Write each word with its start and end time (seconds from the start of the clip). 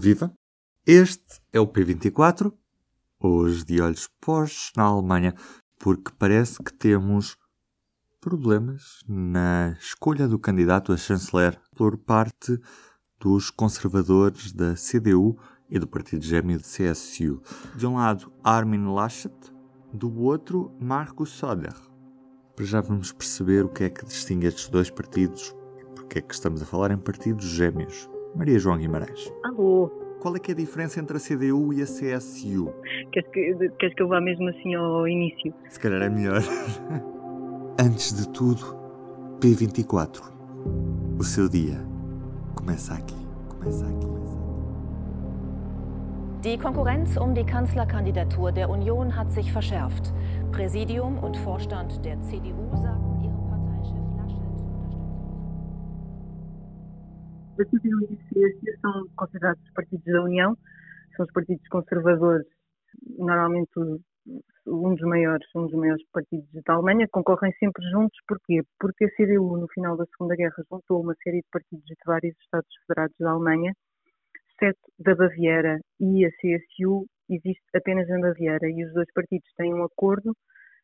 Viva! 0.00 0.32
Este 0.86 1.40
é 1.52 1.58
o 1.58 1.66
P24, 1.66 2.52
hoje 3.18 3.64
de 3.64 3.80
olhos 3.80 4.08
postos 4.20 4.70
na 4.76 4.84
Alemanha, 4.84 5.34
porque 5.76 6.12
parece 6.16 6.62
que 6.62 6.72
temos 6.72 7.36
problemas 8.20 9.00
na 9.08 9.76
escolha 9.80 10.28
do 10.28 10.38
candidato 10.38 10.92
a 10.92 10.96
chanceler 10.96 11.60
por 11.74 11.98
parte 11.98 12.60
dos 13.18 13.50
conservadores 13.50 14.52
da 14.52 14.74
CDU 14.76 15.36
e 15.68 15.80
do 15.80 15.88
partido 15.88 16.24
gêmeo 16.24 16.58
de 16.58 16.64
CSU. 16.64 17.42
De 17.74 17.84
um 17.84 17.96
lado, 17.96 18.32
Armin 18.44 18.94
Laschet, 18.94 19.34
do 19.92 20.16
outro, 20.20 20.72
Markus 20.78 21.30
Söder. 21.30 21.74
Para 22.54 22.64
já 22.64 22.80
vamos 22.80 23.10
perceber 23.10 23.64
o 23.64 23.68
que 23.68 23.82
é 23.82 23.90
que 23.90 24.06
distingue 24.06 24.46
estes 24.46 24.68
dois 24.68 24.90
partidos 24.90 25.52
e 25.76 25.84
porque 25.96 26.20
é 26.20 26.22
que 26.22 26.34
estamos 26.34 26.62
a 26.62 26.66
falar 26.66 26.92
em 26.92 26.98
partidos 26.98 27.46
gêmeos. 27.46 28.08
Maria 28.34 28.58
João 28.58 28.78
Guimarães. 28.78 29.32
Alô. 29.44 29.90
Qual 30.20 30.34
é 30.34 30.38
que 30.38 30.50
é 30.50 30.54
a 30.54 30.56
diferença 30.56 30.98
entre 30.98 31.16
a 31.16 31.20
CDU 31.20 31.72
e 31.72 31.80
a 31.80 31.84
CSU? 31.84 32.72
Queres 33.12 33.30
que, 33.30 33.70
queres 33.78 33.94
que 33.94 34.02
eu 34.02 34.08
vá 34.08 34.20
mesmo 34.20 34.48
assim 34.48 34.74
ao 34.74 35.06
início? 35.06 35.54
Se 35.68 35.78
calhar 35.78 36.02
é 36.02 36.08
melhor. 36.08 36.42
Antes 37.80 38.12
de 38.16 38.28
tudo, 38.30 38.76
P24. 39.40 40.20
O 41.18 41.22
seu 41.22 41.48
dia 41.48 41.80
começa 42.54 42.94
aqui. 42.94 43.16
Começa 43.48 43.86
aqui. 43.86 44.08
Die 46.42 46.56
Konkurrenz 46.56 47.16
um 47.16 47.32
die 47.32 47.44
Kanzlerkandidatur 47.44 48.52
der 48.52 48.70
Union 48.70 49.10
hat 49.10 49.32
sich 49.32 49.52
verschärft. 49.52 50.12
Präsidium 50.52 51.18
und 51.18 51.36
Vorstand 51.38 52.04
der 52.04 52.20
CDU 52.22 52.76
sagten 52.76 53.17
A 57.60 57.64
CDU 57.64 58.00
e 58.02 58.44
a 58.44 58.48
CSU 58.50 58.80
são 58.80 59.08
considerados 59.16 59.60
os 59.64 59.72
partidos 59.72 60.06
da 60.06 60.22
União, 60.22 60.56
são 61.16 61.26
os 61.26 61.32
partidos 61.32 61.66
conservadores, 61.68 62.46
normalmente 63.18 63.70
um 64.64 64.94
dos 64.94 65.00
maiores, 65.00 65.46
um 65.56 65.66
dos 65.66 65.74
maiores 65.74 66.04
partidos 66.12 66.48
da 66.64 66.74
Alemanha, 66.74 67.08
concorrem 67.10 67.52
sempre 67.58 67.82
juntos, 67.90 68.16
porquê? 68.28 68.62
Porque 68.78 69.06
a 69.06 69.10
CDU, 69.16 69.56
no 69.56 69.66
final 69.68 69.96
da 69.96 70.04
Segunda 70.06 70.36
Guerra, 70.36 70.62
juntou 70.70 71.02
uma 71.02 71.16
série 71.24 71.38
de 71.38 71.48
partidos 71.50 71.84
de 71.84 71.96
vários 72.06 72.36
Estados 72.42 72.68
Federados 72.86 73.16
da 73.18 73.30
Alemanha, 73.30 73.72
exceto 74.52 74.80
da 74.98 75.16
Baviera 75.16 75.80
e 75.98 76.26
a 76.26 76.30
CSU 76.30 77.06
existe 77.28 77.64
apenas 77.74 78.08
na 78.08 78.20
Baviera 78.20 78.68
e 78.68 78.84
os 78.84 78.92
dois 78.92 79.10
partidos 79.12 79.48
têm 79.56 79.74
um 79.74 79.82
acordo 79.82 80.32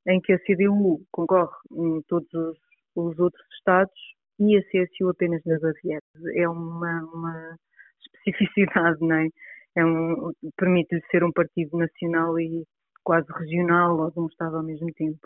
em 0.09 0.21
que 0.21 0.33
a 0.33 0.39
CDU 0.41 1.03
concorre 1.13 1.57
em 1.71 2.03
todos 2.09 2.33
os, 2.35 2.59
os 2.97 3.19
outros 3.19 3.47
estados 3.59 4.14
e 4.39 4.57
a 4.57 4.63
CSU 4.63 5.09
apenas 5.09 5.43
na 5.45 5.59
Baviera. 5.59 6.03
É 6.35 6.49
uma, 6.49 7.03
uma 7.13 7.57
especificidade, 8.01 8.99
não 9.01 9.17
é? 9.17 9.29
é 9.77 9.85
um, 9.85 10.33
Permite-lhe 10.57 11.03
ser 11.11 11.25
um 11.25 11.33
partido 11.33 11.77
nacional 11.77 12.39
e 12.39 12.65
quase 13.03 13.27
regional 13.33 13.99
ou 13.99 14.11
de 14.11 14.21
um 14.21 14.27
estado 14.27 14.57
ao 14.57 14.63
mesmo 14.63 14.93
tempo. 14.95 15.21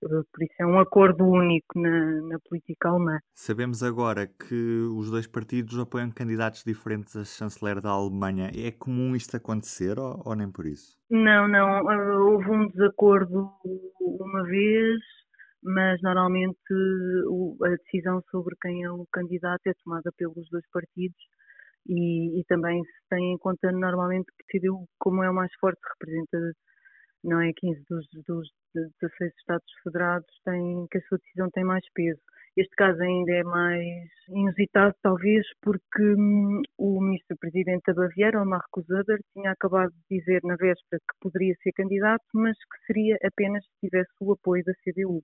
Por 0.00 0.42
isso 0.42 0.54
é 0.58 0.66
um 0.66 0.80
acordo 0.80 1.24
único 1.24 1.78
na, 1.78 2.20
na, 2.22 2.38
política 2.48 2.88
alemã. 2.88 3.20
Sabemos 3.34 3.82
agora 3.82 4.26
que 4.26 4.88
os 4.96 5.10
dois 5.10 5.26
partidos 5.26 5.78
apoiam 5.78 6.10
candidatos 6.10 6.64
diferentes 6.64 7.14
a 7.14 7.24
chanceler 7.24 7.80
da 7.80 7.90
Alemanha. 7.90 8.50
É 8.56 8.70
comum 8.72 9.14
isto 9.14 9.36
acontecer 9.36 9.98
ou, 9.98 10.20
ou 10.24 10.34
nem 10.34 10.50
por 10.50 10.66
isso? 10.66 10.98
Não, 11.10 11.46
não. 11.46 11.84
Houve 12.32 12.50
um 12.50 12.68
desacordo 12.68 13.52
uma 14.00 14.42
vez, 14.44 14.98
mas 15.62 16.00
normalmente 16.02 16.58
a 17.64 17.68
decisão 17.70 18.22
sobre 18.30 18.56
quem 18.60 18.82
é 18.84 18.90
o 18.90 19.06
candidato 19.12 19.66
é 19.66 19.72
tomada 19.84 20.10
pelos 20.16 20.48
dois 20.50 20.64
partidos 20.70 21.20
e, 21.88 22.40
e 22.40 22.44
também 22.44 22.82
se 22.82 23.08
tem 23.08 23.32
em 23.34 23.38
conta 23.38 23.70
normalmente 23.72 24.26
que 24.26 24.44
decidiu 24.46 24.86
como 24.98 25.22
é 25.22 25.30
o 25.30 25.34
mais 25.34 25.52
forte, 25.60 25.80
representa 25.98 26.38
não 27.24 27.40
é? 27.40 27.52
15 27.52 27.84
dos, 27.88 28.06
dos 28.26 28.48
16 28.74 29.32
Estados 29.38 29.72
Federados 29.82 30.28
têm, 30.44 30.86
que 30.90 30.98
a 30.98 31.02
sua 31.02 31.18
decisão 31.18 31.50
tem 31.50 31.64
mais 31.64 31.84
peso. 31.94 32.20
Este 32.56 32.74
caso 32.76 33.00
ainda 33.00 33.32
é 33.32 33.42
mais 33.44 34.08
inusitado, 34.28 34.94
talvez, 35.02 35.46
porque 35.62 36.02
hum, 36.02 36.60
o 36.76 37.00
ministro-presidente 37.00 37.84
da 37.86 37.94
Baviera, 37.94 38.42
o 38.42 38.46
Marco 38.46 38.82
tinha 39.32 39.52
acabado 39.52 39.90
de 39.92 40.18
dizer 40.18 40.40
na 40.44 40.56
véspera 40.56 41.00
que 41.00 41.18
poderia 41.20 41.54
ser 41.62 41.72
candidato, 41.72 42.24
mas 42.34 42.56
que 42.58 42.86
seria 42.86 43.16
apenas 43.24 43.64
se 43.64 43.86
tivesse 43.88 44.10
o 44.20 44.32
apoio 44.32 44.62
da 44.64 44.72
CDU. 44.84 45.22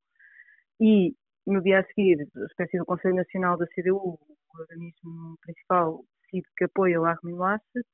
E 0.81 1.12
no 1.47 1.62
dia 1.62 1.81
a 1.81 1.84
seguir, 1.84 2.28
a 2.37 2.44
espécie 2.47 2.78
do 2.78 2.84
Conselho 2.84 3.16
Nacional 3.16 3.56
da 3.56 3.66
CDU, 3.69 3.97
o 3.97 4.19
organismo 4.59 5.37
principal, 5.43 6.05
decide 6.22 6.47
que 6.56 6.65
apoia 6.65 7.00
o 7.00 7.05
Armin 7.05 7.34
Laschet, 7.34 7.87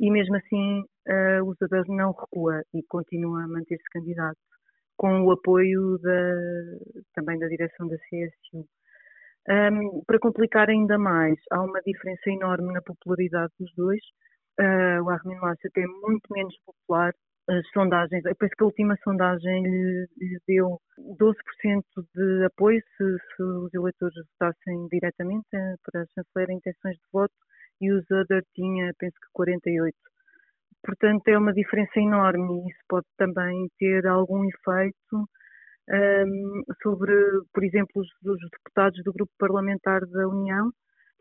e 0.00 0.10
mesmo 0.10 0.36
assim 0.36 0.80
uh, 0.80 1.44
o 1.44 1.54
Zadar 1.54 1.84
não 1.88 2.12
recua 2.12 2.62
e 2.74 2.82
continua 2.88 3.44
a 3.44 3.48
manter-se 3.48 3.84
candidato, 3.92 4.38
com 4.96 5.22
o 5.22 5.32
apoio 5.32 5.98
da, 5.98 6.34
também 7.14 7.38
da 7.38 7.46
direção 7.46 7.88
da 7.88 7.96
CSU. 7.96 8.66
Um, 9.46 10.02
para 10.06 10.18
complicar 10.18 10.68
ainda 10.68 10.98
mais, 10.98 11.38
há 11.50 11.62
uma 11.62 11.80
diferença 11.82 12.30
enorme 12.30 12.72
na 12.72 12.80
popularidade 12.82 13.52
dos 13.58 13.72
dois. 13.76 14.00
Uh, 14.58 15.02
o 15.02 15.10
Armin 15.10 15.36
Laschet 15.36 15.72
é 15.76 15.86
muito 15.86 16.26
menos 16.30 16.56
popular. 16.64 17.12
As 17.46 17.68
sondagens, 17.72 18.24
eu 18.24 18.34
penso 18.36 18.54
que 18.56 18.62
a 18.62 18.66
última 18.66 18.96
sondagem 19.04 19.62
lhe, 19.62 20.08
lhe 20.16 20.38
deu 20.48 20.80
12% 20.98 21.82
de 22.14 22.44
apoio 22.46 22.80
se, 22.96 23.18
se, 23.36 23.42
os 23.42 23.74
eleitores 23.74 24.14
votassem 24.32 24.88
diretamente 24.88 25.46
eh, 25.52 25.74
para 25.84 26.02
a 26.02 26.06
chanceler 26.14 26.50
em 26.50 26.56
intenções 26.56 26.96
de 26.96 27.04
voto 27.12 27.34
e 27.82 27.92
o 27.92 28.00
Zuder 28.02 28.42
tinha, 28.54 28.92
penso 28.98 29.14
que 29.20 29.28
48. 29.34 29.94
Portanto, 30.82 31.28
é 31.28 31.38
uma 31.38 31.52
diferença 31.52 32.00
enorme 32.00 32.62
e 32.62 32.70
isso 32.70 32.80
pode 32.88 33.06
também 33.18 33.68
ter 33.78 34.06
algum 34.06 34.42
efeito 34.48 35.28
um, 35.90 36.62
sobre, 36.82 37.12
por 37.52 37.62
exemplo, 37.62 37.92
os, 37.96 38.08
os 38.24 38.50
deputados 38.50 39.02
do 39.04 39.12
grupo 39.12 39.32
parlamentar 39.38 40.00
da 40.06 40.28
União, 40.28 40.70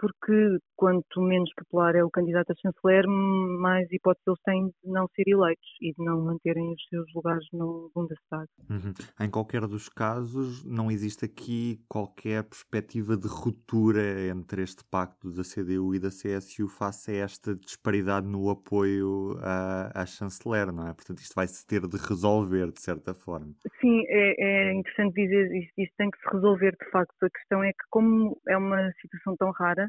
porque 0.03 0.58
quanto 0.75 1.22
menos 1.22 1.50
popular 1.56 1.96
é 1.96 2.03
o 2.03 2.09
candidato 2.09 2.52
a 2.52 2.56
chanceler, 2.56 3.08
mais 3.08 3.90
hipóteses 3.90 4.28
eles 4.28 4.40
têm 4.44 4.66
de 4.84 4.91
não 4.91 5.08
ser 5.16 5.24
eleitos 5.28 5.66
e 5.81 5.94
de 5.94 6.03
não 6.03 6.25
manterem 6.25 6.74
os 6.74 6.84
seus 6.90 7.06
lugares 7.16 7.47
no 7.53 7.90
Bundestag. 7.96 8.46
Uhum. 8.69 8.94
Em 9.18 9.30
qualquer 9.30 9.62
dos 9.62 9.88
casos, 9.88 10.66
não 10.66 10.92
existe 10.92 11.24
aqui 11.24 11.80
qualquer 11.88 12.44
perspectiva 12.44 13.16
de 13.16 13.30
ruptura 13.30 14.28
entre 14.28 14.63
este 14.63 14.84
pacto 14.92 15.31
da 15.31 15.42
CDU 15.42 15.96
e 15.96 16.00
da 16.00 16.09
CSU 16.09 16.68
face 16.68 17.12
a 17.12 17.24
esta 17.24 17.56
disparidade 17.56 18.28
no 18.28 18.50
apoio 18.50 19.38
à, 19.42 20.02
à 20.02 20.06
chanceler, 20.06 20.69
não 20.74 20.86
é? 20.86 20.94
Portanto, 20.94 21.19
isto 21.19 21.34
vai-se 21.34 21.66
ter 21.66 21.88
de 21.88 21.96
resolver, 21.96 22.74
de 22.74 22.81
certa 22.81 23.13
forma. 23.13 23.53
Sim, 23.80 24.03
é, 24.09 24.36
é 24.69 24.74
interessante 24.74 25.13
dizer 25.13 25.50
isto, 25.56 25.74
isto 25.78 25.94
tem 25.97 26.12
que 26.12 26.19
se 26.19 26.28
resolver, 26.30 26.72
de 26.72 26.92
facto. 26.92 27.13
A 27.24 27.30
questão 27.30 27.63
é 27.63 27.72
que, 27.72 27.86
como 27.90 28.38
é 28.50 28.58
uma 28.58 28.92
situação 29.00 29.38
tão 29.38 29.52
rara, 29.52 29.88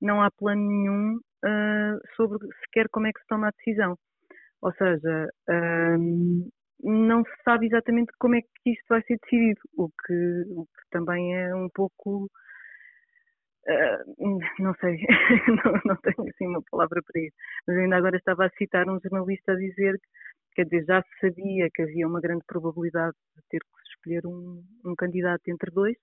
não 0.00 0.22
há 0.22 0.30
plano 0.30 0.62
nenhum 0.62 1.16
uh, 1.16 1.98
sobre 2.16 2.38
sequer 2.64 2.88
como 2.90 3.06
é 3.06 3.12
que 3.12 3.20
se 3.20 3.26
toma 3.26 3.48
a 3.48 3.52
decisão. 3.52 3.96
Ou 4.62 4.72
seja, 4.74 5.28
uh, 5.48 6.50
não 6.82 7.24
se 7.24 7.42
sabe 7.44 7.66
exatamente 7.66 8.12
como 8.18 8.36
é 8.36 8.40
que 8.42 8.70
isto 8.72 8.84
vai 8.88 9.02
ser 9.02 9.18
decidido, 9.22 9.60
o 9.76 9.88
que, 9.88 10.44
o 10.50 10.64
que 10.64 10.90
também 10.90 11.36
é 11.36 11.54
um 11.54 11.68
pouco. 11.74 12.30
Uh, 13.68 14.38
não 14.60 14.74
sei, 14.80 14.96
não, 15.64 15.72
não, 15.84 15.96
tenho 15.96 16.28
assim 16.28 16.46
uma 16.46 16.62
palavra 16.70 17.02
para 17.02 17.20
isso, 17.20 17.36
mas 17.66 17.76
ainda 17.76 17.96
agora 17.96 18.16
estava 18.16 18.46
a 18.46 18.50
citar 18.50 18.88
um 18.88 19.00
jornalista 19.00 19.52
a 19.52 19.56
dizer 19.56 19.98
que, 19.98 20.54
quer 20.54 20.64
dizer, 20.66 20.84
já 20.84 21.02
se 21.02 21.08
sabia 21.20 21.68
que 21.74 21.82
havia 21.82 22.06
uma 22.06 22.20
grande 22.20 22.44
probabilidade 22.46 23.16
de 23.34 23.42
ter 23.50 23.58
que 23.58 23.88
escolher 23.90 24.24
um, 24.24 24.62
um 24.84 24.94
candidato 24.94 25.42
entre 25.48 25.72
dois, 25.72 25.96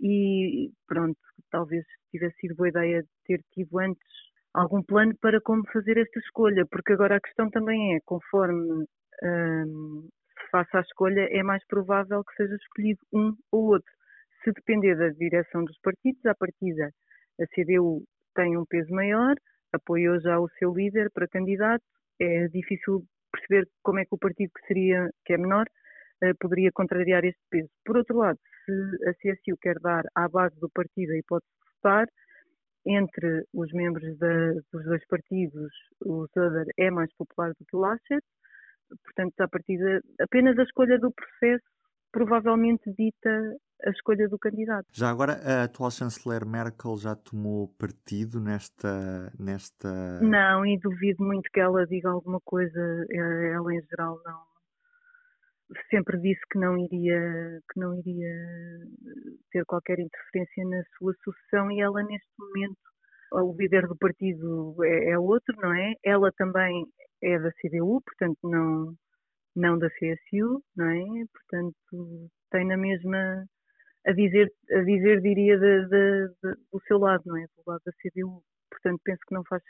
e 0.00 0.70
pronto, 0.86 1.18
talvez 1.52 1.84
tivesse 2.10 2.36
sido 2.38 2.56
boa 2.56 2.68
ideia 2.68 3.04
ter 3.26 3.40
tido 3.52 3.78
antes 3.78 4.02
algum 4.54 4.82
plano 4.82 5.14
para 5.20 5.40
como 5.40 5.62
fazer 5.72 5.96
esta 5.98 6.18
escolha, 6.18 6.66
porque 6.70 6.92
agora 6.92 7.16
a 7.16 7.20
questão 7.20 7.48
também 7.50 7.96
é, 7.96 8.00
conforme 8.04 8.84
hum, 9.22 10.08
faça 10.50 10.78
a 10.78 10.82
escolha, 10.82 11.28
é 11.30 11.42
mais 11.42 11.64
provável 11.66 12.24
que 12.24 12.34
seja 12.34 12.54
escolhido 12.56 13.00
um 13.12 13.34
ou 13.50 13.68
outro. 13.68 13.92
Se 14.42 14.52
depender 14.52 14.96
da 14.96 15.08
direção 15.10 15.64
dos 15.64 15.78
partidos, 15.80 16.24
à 16.26 16.34
partida 16.34 16.90
a 17.40 17.46
CDU 17.54 18.02
tem 18.34 18.56
um 18.56 18.64
peso 18.66 18.92
maior, 18.92 19.34
apoiou 19.72 20.20
já 20.20 20.38
o 20.38 20.48
seu 20.58 20.72
líder 20.74 21.10
para 21.12 21.28
candidato, 21.28 21.84
é 22.20 22.48
difícil 22.48 23.04
perceber 23.32 23.66
como 23.82 23.98
é 23.98 24.04
que 24.04 24.14
o 24.14 24.18
partido 24.18 24.50
que 24.54 24.66
seria, 24.66 25.08
que 25.24 25.32
é 25.32 25.38
menor, 25.38 25.64
poderia 26.38 26.70
contrariar 26.72 27.24
este 27.24 27.42
peso. 27.50 27.70
Por 27.84 27.96
outro 27.96 28.18
lado, 28.18 28.38
se 28.64 28.72
a 29.08 29.12
CSU 29.14 29.56
quer 29.60 29.78
dar 29.80 30.04
à 30.14 30.28
base 30.28 30.58
do 30.60 30.68
partido 30.70 31.12
a 31.12 31.16
hipótese 31.16 31.50
de 31.50 31.74
votar, 31.76 32.06
entre 32.84 33.44
os 33.54 33.72
membros 33.72 34.18
da, 34.18 34.52
dos 34.72 34.84
dois 34.84 35.06
partidos, 35.06 35.72
o 36.04 36.26
Söder 36.34 36.66
é 36.78 36.90
mais 36.90 37.12
popular 37.14 37.50
do 37.50 37.64
que 37.64 37.76
o 37.76 37.80
Laschet, 37.80 38.22
portanto, 39.04 39.40
a 39.40 39.48
partir 39.48 39.78
de, 39.78 40.00
apenas 40.20 40.58
a 40.58 40.62
escolha 40.62 40.98
do 40.98 41.12
processo 41.12 41.64
provavelmente 42.10 42.92
dita 42.92 43.56
a 43.84 43.90
escolha 43.90 44.28
do 44.28 44.38
candidato. 44.38 44.86
Já 44.92 45.10
agora, 45.10 45.32
a 45.44 45.64
atual 45.64 45.90
chanceler 45.90 46.44
Merkel 46.46 46.96
já 46.98 47.16
tomou 47.16 47.68
partido 47.78 48.40
nesta, 48.40 49.32
nesta... 49.38 50.20
Não, 50.20 50.64
e 50.66 50.78
duvido 50.78 51.24
muito 51.24 51.50
que 51.52 51.60
ela 51.60 51.86
diga 51.86 52.10
alguma 52.10 52.38
coisa, 52.44 52.78
ela 53.10 53.74
em 53.74 53.82
geral 53.90 54.20
não. 54.24 54.51
Sempre 55.90 56.18
disse 56.20 56.40
que 56.50 56.58
não 56.58 56.76
iria, 56.76 57.60
que 57.72 57.80
não 57.80 57.94
iria 57.94 58.34
ter 59.50 59.64
qualquer 59.64 59.98
interferência 59.98 60.64
na 60.66 60.82
sua 60.98 61.14
sucessão 61.24 61.70
e 61.70 61.80
ela 61.80 62.02
neste 62.02 62.28
momento, 62.38 62.78
o 63.32 63.56
líder 63.56 63.86
do 63.86 63.96
partido 63.96 64.74
é, 64.84 65.10
é 65.10 65.18
outro, 65.18 65.56
não 65.56 65.74
é? 65.74 65.94
Ela 66.04 66.30
também 66.32 66.86
é 67.22 67.38
da 67.38 67.50
CDU, 67.52 68.02
portanto 68.02 68.38
não, 68.42 68.94
não 69.56 69.78
da 69.78 69.88
CSU, 69.90 70.62
não 70.76 70.90
é? 70.90 71.04
Portanto, 71.32 72.30
tem 72.50 72.66
na 72.66 72.76
mesma 72.76 73.46
a 74.06 74.12
dizer, 74.12 74.52
a 74.72 74.80
dizer 74.82 75.20
diria, 75.20 75.58
de, 75.58 75.88
de, 75.88 76.28
de, 76.42 76.54
do 76.72 76.80
seu 76.86 76.98
lado, 76.98 77.22
não 77.26 77.36
é? 77.36 77.46
Do 77.56 77.62
lado 77.66 77.82
da 77.84 77.92
CDU. 77.92 78.42
Portanto, 78.70 79.00
penso 79.04 79.20
que 79.26 79.34
não 79.34 79.44
faz, 79.44 79.62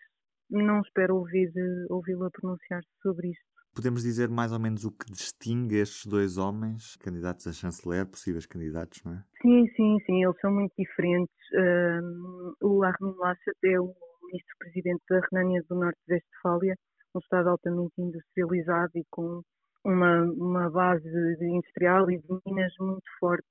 não 0.50 0.80
espero 0.80 1.16
ouvir, 1.16 1.52
ouvi-la 1.90 2.30
pronunciar-se 2.30 2.88
sobre 3.02 3.30
isto. 3.30 3.51
Podemos 3.74 4.02
dizer 4.02 4.28
mais 4.28 4.52
ou 4.52 4.58
menos 4.58 4.84
o 4.84 4.92
que 4.92 5.06
distingue 5.10 5.76
estes 5.76 6.06
dois 6.06 6.36
homens, 6.36 6.96
candidatos 6.96 7.46
a 7.46 7.52
chanceler, 7.52 8.06
possíveis 8.06 8.44
candidatos, 8.44 9.02
não 9.04 9.14
é? 9.14 9.24
Sim, 9.40 9.66
sim, 9.74 9.98
sim, 10.04 10.24
eles 10.24 10.38
são 10.40 10.52
muito 10.52 10.72
diferentes. 10.78 11.34
Um, 11.54 12.54
o 12.62 12.82
Armin 12.82 13.14
Laschet 13.18 13.56
é 13.64 13.80
o 13.80 13.94
ministro-presidente 14.24 15.02
da 15.08 15.20
Renânia 15.30 15.62
do 15.68 15.74
Norte-Westfália, 15.74 16.76
um 17.14 17.18
estado 17.18 17.48
altamente 17.48 17.94
industrializado 17.98 18.92
e 18.94 19.04
com 19.10 19.42
uma, 19.84 20.22
uma 20.22 20.70
base 20.70 21.08
industrial 21.40 22.10
e 22.10 22.18
de 22.18 22.40
minas 22.46 22.72
muito 22.78 23.04
forte 23.18 23.46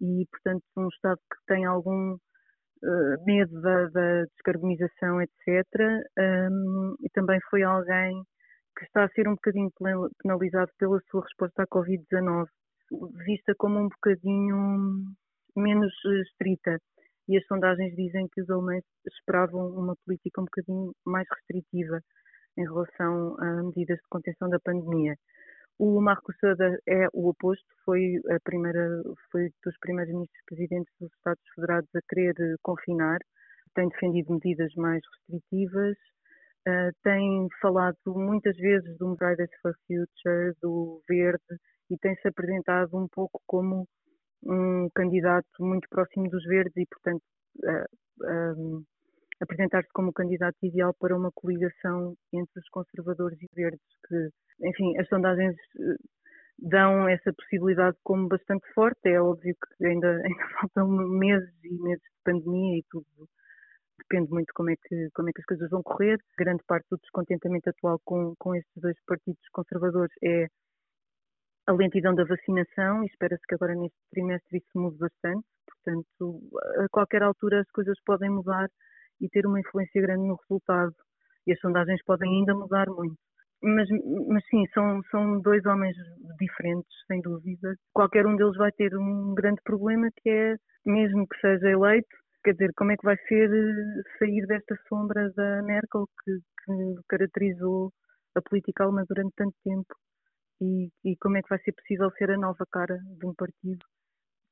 e, 0.00 0.26
portanto, 0.30 0.62
um 0.76 0.88
Estado 0.88 1.18
que 1.30 1.38
tem 1.46 1.64
algum 1.64 2.14
uh, 2.14 3.24
medo 3.24 3.60
da, 3.60 3.86
da, 3.88 4.24
descarbonização, 4.34 5.20
etc. 5.22 5.64
Um, 6.18 6.94
e 7.00 7.08
também 7.10 7.38
foi 7.50 7.62
alguém 7.62 8.22
que 8.76 8.84
está 8.84 9.04
a 9.04 9.08
ser 9.08 9.26
um 9.26 9.34
bocadinho 9.34 9.70
penalizado 10.22 10.70
pela 10.78 11.00
sua 11.10 11.22
resposta 11.22 11.62
à 11.62 11.66
Covid-19, 11.66 12.46
vista 13.24 13.54
como 13.56 13.78
um 13.78 13.88
bocadinho 13.88 15.04
menos 15.56 15.92
estrita. 16.28 16.78
E 17.28 17.36
as 17.36 17.46
sondagens 17.46 17.94
dizem 17.96 18.28
que 18.32 18.42
os 18.42 18.50
alemães 18.50 18.84
esperavam 19.06 19.68
uma 19.70 19.96
política 20.04 20.40
um 20.40 20.44
bocadinho 20.44 20.92
mais 21.04 21.26
restritiva 21.28 22.00
em 22.56 22.64
relação 22.64 23.36
a 23.40 23.62
medidas 23.64 23.96
de 23.96 24.08
contenção 24.08 24.48
da 24.48 24.60
pandemia. 24.60 25.16
O 25.78 26.00
Marco 26.00 26.32
Sada 26.40 26.78
é 26.86 27.06
o 27.12 27.28
oposto, 27.28 27.66
foi, 27.84 28.16
a 28.30 28.38
primeira, 28.44 29.02
foi 29.30 29.50
dos 29.64 29.76
primeiros 29.78 30.12
ministros 30.12 30.42
presidentes 30.46 30.92
dos 31.00 31.12
Estados 31.12 31.42
Federados 31.54 31.90
a 31.94 32.00
querer 32.08 32.34
confinar, 32.62 33.18
tem 33.74 33.88
defendido 33.88 34.32
medidas 34.32 34.72
mais 34.76 35.02
restritivas, 35.28 35.96
uh, 36.66 36.92
tem 37.02 37.48
falado 37.60 37.96
muitas 38.06 38.56
vezes 38.56 38.96
do 38.98 39.16
Fridays 39.16 39.50
for 39.62 39.74
Future, 39.86 40.54
do 40.62 41.02
Verde, 41.08 41.58
e 41.90 41.96
tem-se 41.98 42.26
apresentado 42.28 42.96
um 42.96 43.08
pouco 43.08 43.40
como 43.46 43.86
um 44.42 44.88
candidato 44.94 45.46
muito 45.60 45.88
próximo 45.88 46.28
dos 46.28 46.44
Verdes 46.44 46.76
e, 46.76 46.86
portanto, 46.86 47.22
uh, 47.64 48.58
um, 48.58 48.84
apresentar-se 49.40 49.88
como 49.92 50.10
o 50.10 50.12
candidato 50.12 50.56
ideal 50.62 50.94
para 50.98 51.16
uma 51.16 51.30
coligação 51.32 52.14
entre 52.32 52.60
os 52.60 52.68
conservadores 52.70 53.38
e 53.40 53.48
verdes, 53.54 53.80
que 54.08 54.30
enfim, 54.68 54.96
as 54.98 55.08
sondagens 55.08 55.54
eh, 55.78 55.96
dão 56.58 57.08
essa 57.08 57.32
possibilidade 57.32 57.96
como 58.02 58.28
bastante 58.28 58.66
forte. 58.72 58.98
É 59.04 59.20
óbvio 59.20 59.54
que 59.54 59.86
ainda, 59.86 60.08
ainda 60.24 60.48
faltam 60.60 60.88
meses 60.88 61.52
e 61.64 61.82
meses 61.82 62.02
de 62.02 62.22
pandemia 62.24 62.78
e 62.78 62.84
tudo 62.90 63.06
depende 64.08 64.30
muito 64.30 64.52
como 64.54 64.70
é 64.70 64.76
que 64.76 65.08
como 65.14 65.28
é 65.28 65.32
que 65.32 65.40
as 65.40 65.46
coisas 65.46 65.70
vão 65.70 65.82
correr. 65.82 66.18
Grande 66.38 66.62
parte 66.66 66.86
do 66.90 66.98
descontentamento 66.98 67.68
atual 67.70 68.00
com, 68.04 68.34
com 68.38 68.54
estes 68.54 68.80
dois 68.80 68.96
partidos 69.06 69.42
conservadores 69.52 70.12
é 70.22 70.46
a 71.66 71.72
lentidão 71.72 72.14
da 72.14 72.24
vacinação 72.24 73.02
e 73.02 73.06
espera-se 73.06 73.42
que 73.46 73.54
agora 73.54 73.74
neste 73.74 73.98
trimestre 74.10 74.58
isso 74.58 74.78
mude 74.78 74.98
bastante. 74.98 75.44
Portanto, 75.66 76.40
a 76.84 76.88
qualquer 76.90 77.22
altura 77.22 77.60
as 77.60 77.70
coisas 77.70 77.98
podem 78.04 78.30
mudar 78.30 78.68
e 79.20 79.28
ter 79.28 79.46
uma 79.46 79.60
influência 79.60 80.00
grande 80.00 80.26
no 80.26 80.36
resultado. 80.36 80.94
E 81.46 81.52
as 81.52 81.60
sondagens 81.60 82.02
podem 82.04 82.28
ainda 82.30 82.54
mudar 82.54 82.86
muito. 82.86 83.16
Mas, 83.62 83.88
mas 84.28 84.44
sim, 84.48 84.64
são, 84.74 85.02
são 85.10 85.40
dois 85.40 85.64
homens 85.64 85.96
diferentes, 86.38 86.92
sem 87.06 87.20
dúvida. 87.20 87.74
Qualquer 87.92 88.26
um 88.26 88.36
deles 88.36 88.56
vai 88.56 88.70
ter 88.72 88.94
um 88.96 89.34
grande 89.34 89.60
problema 89.64 90.08
que 90.16 90.28
é, 90.28 90.56
mesmo 90.84 91.26
que 91.26 91.40
seja 91.40 91.70
eleito, 91.70 92.16
quer 92.46 92.52
dizer, 92.52 92.72
como 92.76 92.92
é 92.92 92.96
que 92.96 93.04
vai 93.04 93.16
ser 93.26 93.50
eh, 93.50 94.02
sair 94.20 94.46
desta 94.46 94.78
sombra 94.88 95.32
da 95.34 95.62
Merkel 95.64 96.06
que, 96.22 96.32
que 96.64 96.94
caracterizou 97.08 97.92
a 98.36 98.40
política 98.40 98.84
alemã 98.84 99.02
durante 99.08 99.32
tanto 99.36 99.54
tempo 99.64 99.92
e, 100.60 100.88
e 101.04 101.16
como 101.20 101.38
é 101.38 101.42
que 101.42 101.48
vai 101.48 101.58
ser 101.58 101.72
possível 101.72 102.08
ser 102.16 102.30
a 102.30 102.38
nova 102.38 102.64
cara 102.70 102.98
de 103.18 103.26
um 103.26 103.34
partido 103.34 103.84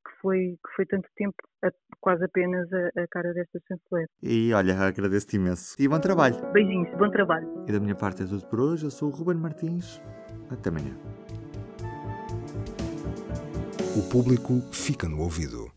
que 0.05 0.21
foi, 0.21 0.39
que 0.57 0.75
foi 0.75 0.87
tanto 0.87 1.09
tempo 1.15 1.37
a, 1.65 1.71
quase 2.01 2.25
apenas 2.25 2.67
a, 2.73 3.03
a, 3.03 3.07
cara 3.09 3.33
desta 3.33 3.61
chanceler. 3.69 4.09
E 4.21 4.53
olha, 4.53 4.77
agradeço-te 4.77 5.37
imenso. 5.37 5.77
E 5.79 5.87
bom 5.87 6.01
trabalho. 6.01 6.35
Beijinhos, 6.53 6.91
bom 6.99 7.11
trabalho. 7.11 7.65
E 7.69 7.73
da 7.73 7.79
minha 7.79 7.95
parte 7.95 8.25
é 8.25 8.27
tudo 8.27 8.45
por 8.49 8.59
hoje. 8.59 8.87
Eu 8.87 8.91
sou 8.91 9.09
o 9.09 9.13
Ruben 9.13 9.37
Martins. 9.37 10.03
Até 10.51 10.69
amanhã. 10.69 10.99
O 13.97 14.11
público 14.11 14.61
fica 14.73 15.09
no 15.09 15.21
ouvido. 15.21 15.73